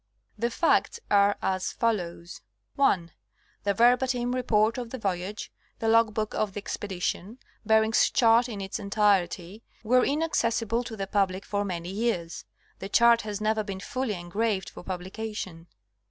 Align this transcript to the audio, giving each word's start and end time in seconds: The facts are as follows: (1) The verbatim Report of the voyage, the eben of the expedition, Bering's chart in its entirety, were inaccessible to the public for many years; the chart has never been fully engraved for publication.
The 0.35 0.49
facts 0.49 0.99
are 1.11 1.37
as 1.43 1.71
follows: 1.73 2.41
(1) 2.73 3.11
The 3.65 3.75
verbatim 3.75 4.33
Report 4.33 4.79
of 4.79 4.89
the 4.89 4.97
voyage, 4.97 5.51
the 5.77 5.85
eben 5.95 6.27
of 6.31 6.53
the 6.53 6.57
expedition, 6.59 7.37
Bering's 7.67 8.09
chart 8.09 8.49
in 8.49 8.61
its 8.61 8.79
entirety, 8.79 9.61
were 9.83 10.03
inaccessible 10.03 10.83
to 10.85 10.97
the 10.97 11.05
public 11.05 11.45
for 11.45 11.63
many 11.63 11.89
years; 11.91 12.45
the 12.79 12.89
chart 12.89 13.21
has 13.21 13.39
never 13.39 13.63
been 13.63 13.79
fully 13.79 14.15
engraved 14.15 14.71
for 14.71 14.81
publication. 14.83 15.67